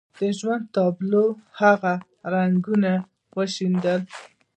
د 0.17 0.21
ژوند 0.37 0.63
پر 0.67 0.73
تابلو 0.75 1.25
هغه 1.59 1.93
رنګونه 2.33 2.91
وشيندل. 3.37 4.01